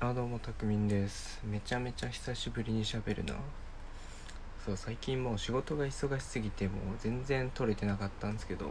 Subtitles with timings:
[0.00, 1.40] あどうもたくみんです。
[1.42, 3.34] めちゃめちゃ久しぶりに喋るな。
[4.64, 8.70] そう最近もう仕事が忙しすぎてもう全然撮れてなかったんですけど。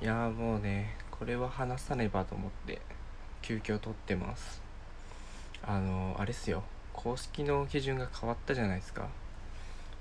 [0.00, 2.80] いやもうねこれは話さねばと思って
[3.42, 4.62] 急遽撮ってます。
[5.62, 6.62] あのあれっすよ。
[6.94, 9.06] 公式の基準が変わったじゃないですか。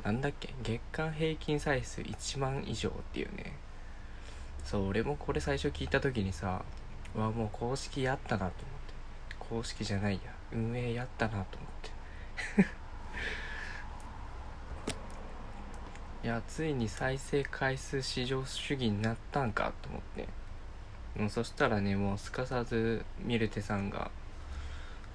[0.06, 0.56] なんだっけ？
[0.64, 3.52] 月間平均再生1万以上っていうね。
[4.64, 6.64] そう俺もこれ最初聞いた時にさ
[7.18, 8.79] うわもう公式やったなと思って。
[9.50, 10.32] 公式じゃないや。
[10.52, 12.70] 運営やったなと思って。
[16.28, 20.28] いやついに再生回数至上主義になったんかと思って。
[21.18, 24.12] もうそしたらねもうすかさずミルテさんが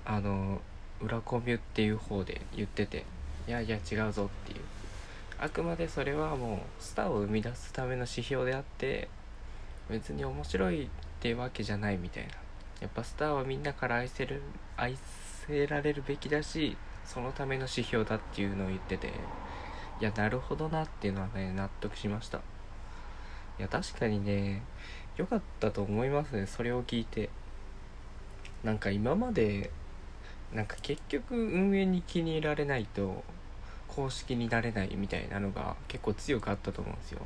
[0.05, 0.61] あの
[1.01, 3.05] 裏コミュっていう方で言ってて
[3.47, 4.65] いやいや違うぞっていう。
[5.39, 9.09] あくまでそれはもうスターを生み出すための指標であって
[9.91, 10.89] 別に面白いっ
[11.21, 12.44] てわけじゃないみたいな。
[12.81, 14.43] やっぱスターはみんなから愛せる
[14.77, 14.97] 愛
[15.47, 19.09] せられるべきだしそのための指標だっていうのを言ってて
[20.01, 22.39] いやなるほどなっていうのはね納得しました。
[23.59, 24.63] いや確かにね
[25.17, 27.31] 良かったと思いますねそれを聞いて。
[28.65, 29.71] なんか今まで
[30.53, 33.23] なんか結局運営に気に入られないと
[33.89, 37.21] 公式になれないみたいなのが結構強くあったと思うんですよ。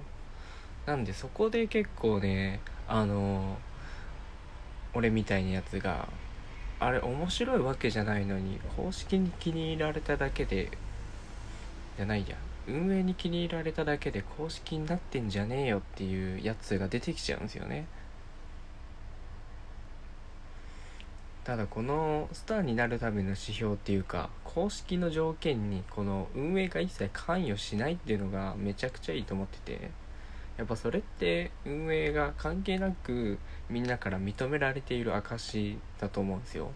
[0.85, 3.57] なんでそこで結構ねあの
[4.99, 6.09] 俺みたいなやつが
[6.81, 10.73] あれ面白いわけじゃないのに公式に気に入られただけで
[11.97, 12.35] じゃないや
[12.67, 17.87] 運営に気に入られただけで公式になってんじゃねえよっていうやつが出てきちゃうんですよね。
[21.45, 30.08] ただこのスターになるための指標っていうか公式の条件にこの運営が一切関与しないっていうのがめちゃくちゃいいと思ってて。
[30.59, 33.39] やっぱそれって運営が関係なく
[33.71, 36.73] みんなから認められている証だと思うんですよ。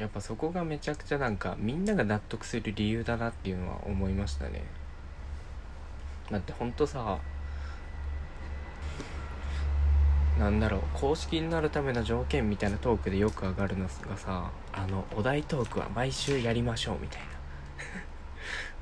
[0.00, 4.64] やっぱそこがめちゃくちゃなんかみんなが納得する理由だなっていうのは思いましたね。
[6.30, 7.18] だってほんとさ
[10.38, 17.37] なんだろう公式になるための条件みたいなトークでよく上がるのがさあのお題トークは毎週やりましょうみたいな。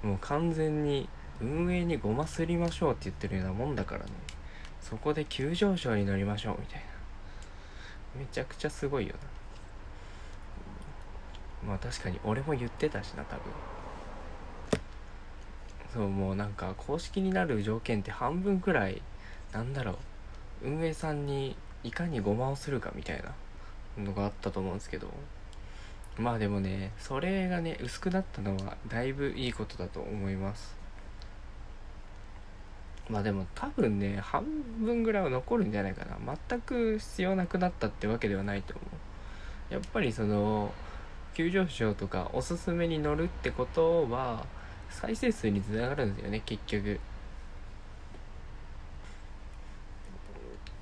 [0.03, 1.09] もう完全に
[1.41, 4.11] 運営にごますりましょうって言ってるようなもんだからね。
[4.81, 6.87] そこで急上昇に乗りましょうみたいな。
[8.21, 9.15] めちゃくちゃすごいよ
[11.65, 11.71] な。
[11.71, 13.43] まあ確かに俺も言ってたしな多分。
[15.93, 19.03] そうもうなんか公式になる条件って半分くらい
[19.53, 19.93] なんだろ
[20.63, 20.69] う。
[20.69, 23.23] 運営さんにいかにごまをするかみたい
[23.97, 25.09] なのがあったと思うんですけど。
[26.19, 30.75] まあでもねそれがね薄くなったのはだいぶいいことだと思います。
[33.09, 34.45] まあでも多分ね半
[34.81, 36.17] 分ぐらいは残るんじゃないかな。
[36.49, 38.83] 全く必要なくなったってわけではないと思
[39.71, 39.75] う。
[39.75, 40.73] やっぱりその
[41.35, 44.47] 急上昇とかおすすめに乗るってことは
[44.89, 46.99] 再生数につながるんですよね結局。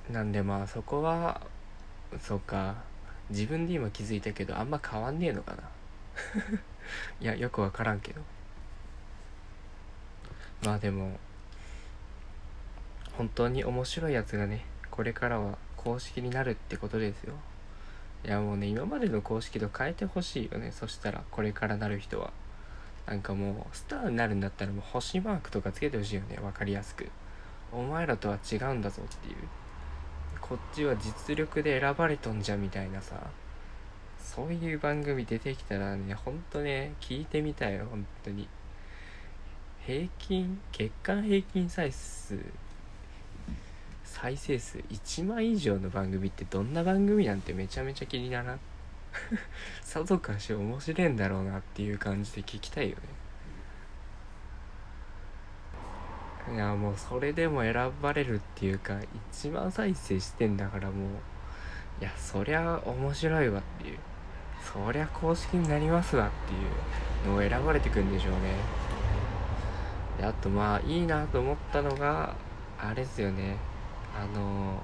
[0.09, 1.41] なんでまあそこは
[2.19, 2.94] そうか。
[3.29, 5.63] 自分で今気づいたけどあんま変わんねえのかな？
[7.19, 8.21] いやよくわからんけど。
[10.63, 11.19] まあでも
[13.17, 17.33] 本当に面白いやつがねこれからは公式になるってことですよ。
[18.25, 20.71] いやもうね今までの公式と変えてほしいよね。
[20.71, 22.31] そしたらこれからなる人は。
[23.05, 26.37] なんかもうスターになるんだったらもう星マークとかつけてほしいよね。
[26.37, 27.07] 分かりやすく。
[27.71, 29.35] お前らとは違うんだぞっていう。
[30.47, 33.15] こっちは実力で選ばれとんじゃみたいなさ。
[34.19, 38.47] そういう番組出てきたらねほんとね聞いてみたいよ本当に。
[39.87, 42.37] 平均月間平均再生
[44.03, 48.59] 再生数1万以上の番組ってどんな番組なんてめちゃめちゃ気にならん。
[49.81, 53.24] さぞかし面白いんだろうなっていう感じで聞きたいよね。
[56.53, 58.99] いやもうそれでも選ばれるっていうか
[59.31, 63.97] 一番再生してんだからもういやそりゃ面白いわっていう。
[64.61, 68.39] そりゃ公式になりますわっていうのを選ばれてくんでしょうね。
[70.17, 72.35] であとまあいいなと思ったのが
[72.79, 73.57] あれですよね。
[74.15, 74.81] あの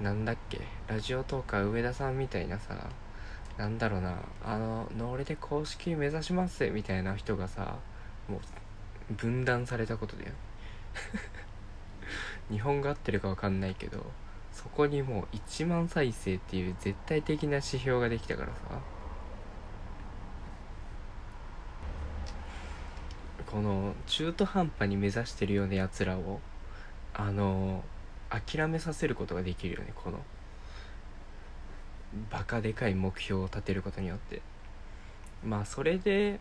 [0.00, 0.60] なんだっけ。
[0.88, 2.74] ラジオトーカー上田さんみたいなさ
[3.56, 4.16] なんだろうな。
[4.44, 7.76] あのノーレで公式目指しますみたいな人がさ
[8.28, 8.38] も
[9.10, 10.32] う分断されたことだよ
[12.50, 14.04] 日本語合ってるか分かんないけど
[14.52, 18.80] そこにもう1万再生っていう絶対的な指標ができたからさ。
[23.46, 26.40] この中途半端に目指してるようなやつらを
[27.14, 27.84] あの
[28.28, 30.18] 諦めさせることができるよねこの。
[32.30, 34.42] バカでかい目標を立てることによって。
[35.44, 36.40] まあそれで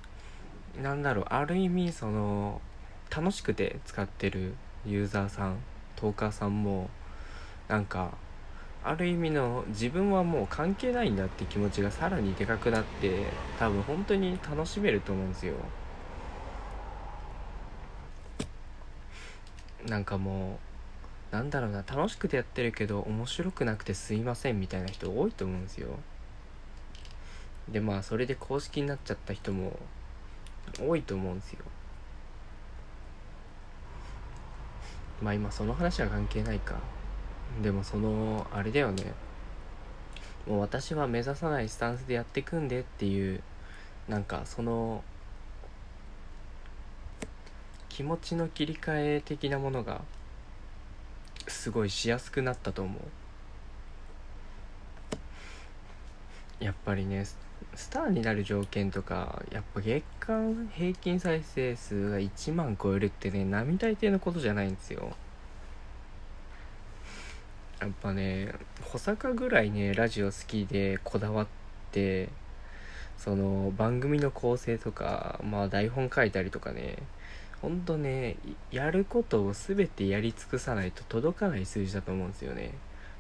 [0.82, 2.60] なんだろうある意味その
[3.10, 4.54] 楽しくて使ってる
[4.86, 5.58] ユーザーさん
[5.96, 6.90] トーカーさんも
[7.68, 8.14] なんか
[8.84, 13.26] ある意味の自分はもう関係ないんだって気持ちがさらにでかくなって
[13.58, 15.56] 多分本当に楽しめると思うんですよ。
[19.88, 20.60] なんかも
[21.32, 25.90] うなんだろうな楽しくてやってるけど面白くなくてすいませんみたいな人多いと思うんですよ。
[27.70, 29.80] でまあそれで公式になっちゃった人も
[30.80, 31.66] 多いと思うんですよ。
[35.22, 36.76] まあ今その話は関係ないか。
[37.62, 39.14] でもそのあれだよね。
[40.48, 43.42] もう私は目指さないスタンスでやっていくんでっていう
[44.08, 45.04] なんかその
[47.90, 50.02] 気持ちの切り替え的なものが
[51.48, 53.00] すごいしやすくなったと思
[56.60, 56.64] う。
[56.64, 57.26] やっぱりね
[57.76, 65.14] スターになる条件とかやっぱ月間平均再生数が1万超えるってね並大抵のことじゃないんですよ。
[67.82, 71.48] やっぱね保坂ぐらいねラジオ好きでこだわっ
[71.92, 72.30] て
[73.18, 76.98] その番組の構成とかまあ台本書いたりとかね
[77.62, 78.38] ほんとね
[78.72, 82.72] やることを全てやり尽くさないと届かない数字だと思うんですよね。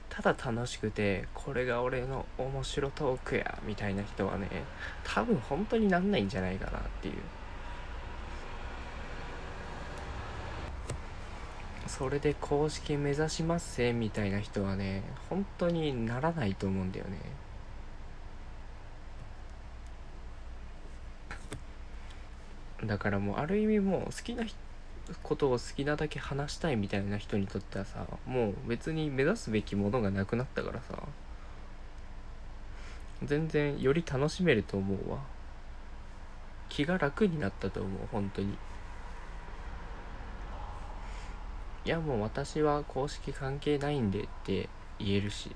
[0.09, 4.47] ただ楽しくてこれが俺の面白トークやみたいな人はね
[5.03, 7.15] 多分本当になんないんじゃないかなっていう。
[11.87, 17.19] それで公式目指しますせみたいな人はね本当にならないと思うんだよね。
[22.83, 24.57] だからもうある意味もう好きな人
[25.23, 30.97] ことを好きなだけ話したいみたいな人にとってはさもう別に目指すべきものがなくなったからさ
[33.23, 35.19] 全然より楽しめると思うわ。
[36.69, 38.57] 気が楽になったと思う本当に。
[41.85, 44.69] いやもう私は公式関係ないんでって
[44.99, 45.55] 言えるし。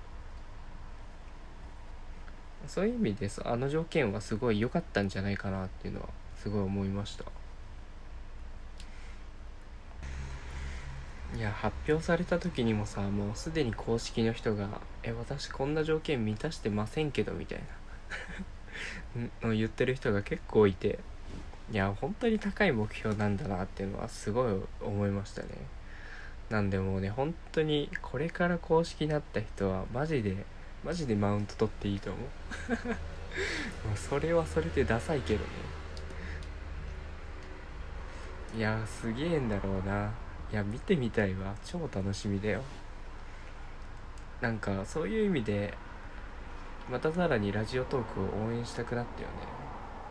[2.68, 7.26] そういう意味であの条件はすごい良かったんじゃないかなっていうのはすごい思いました。
[11.40, 17.66] いや発表された時にもさもうすでに公式の人が「え私こんな条件満たしてませんけど」みたいな。
[19.48, 21.00] の言ってる人が結構いて。
[21.72, 25.50] いや本当に高い目標なんだなっていうのはすごい思いましたね。
[26.50, 30.46] なんでもうね本当にこれから公式になった人はマジで
[30.84, 32.74] マジでマウント取っていいと思う。
[33.88, 35.46] もうそれはそれでダサいけどね。
[38.58, 40.12] いやすげえんだろうな。
[40.52, 41.54] いや見てみたいわ。
[41.64, 42.64] 超楽しみだよ。
[44.42, 45.74] なんかそういう意味で
[46.90, 49.34] またさらにラジオトークを応援したくなったよね。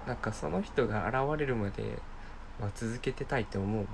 [0.06, 1.98] なんかその人が現れるまで
[2.60, 3.86] は続けてたいって思うもん。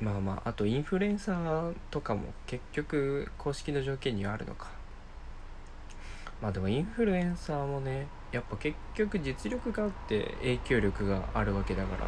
[0.00, 4.75] まあまああとインフルエンサーとかも結局公式の条件にはあるのか。
[6.40, 12.06] まあでもインフルエンサーもねやっぱ結局実力があって影響力があるわけだから。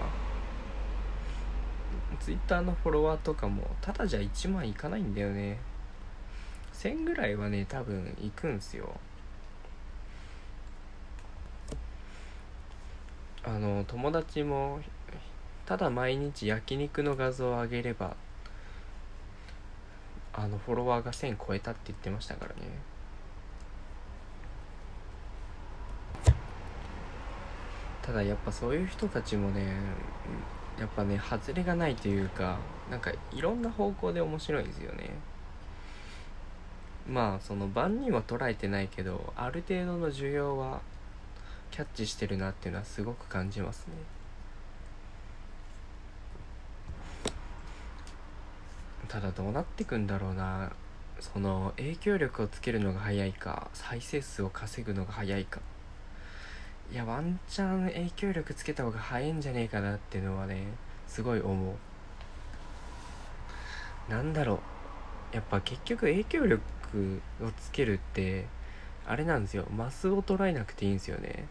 [2.21, 5.58] Twitter のフォロワーとかもただじゃ1万いかないんだよね。
[6.75, 8.99] 1000ぐらいはね多分いくんすよ。
[13.44, 14.81] あの友達も
[15.65, 18.17] ただ毎日焼肉の画像を上げれば
[20.32, 22.63] あのフォロワーが1000超えたって言ってましたからね。
[28.08, 29.67] ただやっぱそういう人たちもね
[30.81, 32.58] やっぱね外れがないというか
[32.91, 35.10] なんかいろんな方向で面白いですよね。
[37.06, 40.81] まあその万人は捉えてないけどある程度の需要は
[41.70, 43.93] キャッチしてるなっていうのはすごく感じますね。
[49.06, 50.72] ただどうなってくんだろうな。
[51.20, 55.60] その影響力をつけるのが早いか再生数を稼ぐのが早いか。
[56.91, 60.65] いやワンチャン影響力つけた方が早いんじゃねえかなっていうのはね
[61.07, 61.75] すごい思う。
[64.11, 64.61] なんだろ
[65.33, 65.37] う。
[65.37, 68.47] やっぱ結局影響力をつけるって
[69.07, 69.67] あれなんですよ。
[69.77, 71.47] マスを捉えなくていいんですよね。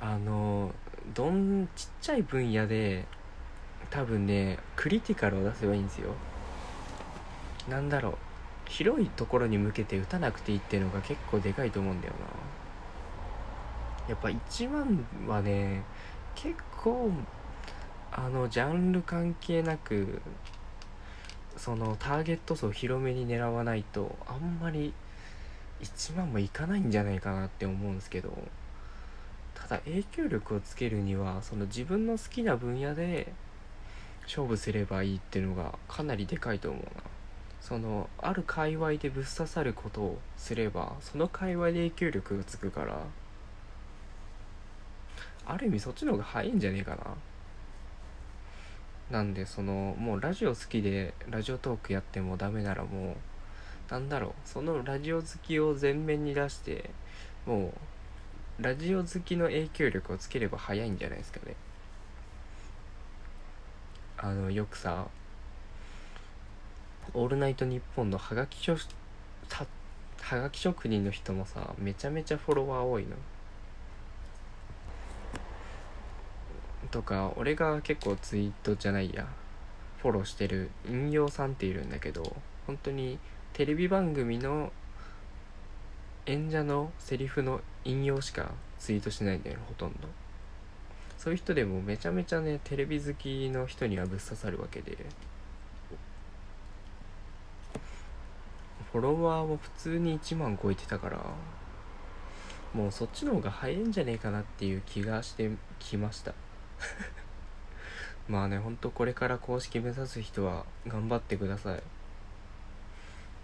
[0.00, 0.72] あの
[1.14, 3.04] どんちっちゃい分野で
[3.90, 6.14] 多分ねクリティカルを出せばいいんですよ。
[7.68, 8.14] なんだろう。
[8.66, 12.59] 広いところに向けて打たなくていいっていうのが結構でかいと思うんだよな。
[14.08, 15.82] やっぱ1万はね
[16.34, 17.10] 結構
[18.12, 20.20] あのジャンル関係なく
[21.56, 24.92] そのターゲット層広めに狙わないとあんまり
[25.82, 28.32] 1万もいかないんじゃないかなって思うんですけど
[29.54, 33.32] ただ影響力をつけるにはその自分の好きな分野で
[34.24, 37.02] 勝負すればいいっていうのがかなりでかいと思うな。
[37.60, 43.02] そのある界隈でぶっ刺さることをすればその界隈で影響力がつくから
[45.50, 46.98] ある意味そっちの方が早いんじゃねえかな。
[49.10, 53.16] なんでそのもうラジオ好きでラジオトークやってもダメならも
[53.88, 54.32] うなんだろう。
[54.44, 56.90] そのラジオ好きを前面に出して
[57.46, 57.74] も
[58.60, 61.56] うラジオ好きの影響力をつければ早いんじゃないですかね。
[64.18, 65.08] あのよくさ
[67.14, 68.80] 「オールナイトニッポン」のハガキ職
[70.20, 73.16] はがき職人の人もさめちゃめちゃフォロワー多いの。
[76.90, 79.26] とか俺が結構ツイートじゃないや。
[80.02, 82.34] フォローしてる引用さんっているんだけど
[82.66, 83.18] 本当に
[83.52, 84.72] テレビ番組の
[86.24, 90.08] 演者のセリフの引用しかツイートしないんだよねほとんど。
[91.18, 94.96] そういう人でもめちゃめちゃねテレビ好きの人にはぶっ刺さるわけで。
[98.90, 101.18] フォロワーも普通に1万超えてたから
[102.74, 106.32] もうそっちの方が早いんじゃねえかなっていう気がしてきました。
[108.28, 111.82] まあねほんとこれから公式目指す人は頑張ってください。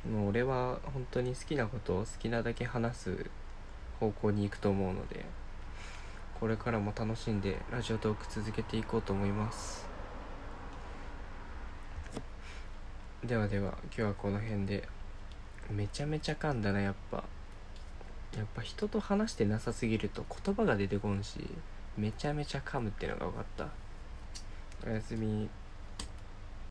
[0.09, 3.31] もう俺は本当に好きなことを好きなだけ話す
[3.99, 5.25] 方向に行くと思うので
[6.39, 9.87] これからも楽しんでラジオトーク続けていこうと思います。
[13.25, 14.89] ではでは今日はこの辺で。
[15.71, 17.25] めちゃめちゃ噛んだなやっぱ。
[18.37, 21.41] やっぱ人と話してなさすぎると言葉が出てこんし。
[21.97, 23.69] めちゃめちゃ噛むっていうのが分かった。
[24.87, 25.49] おやすみ。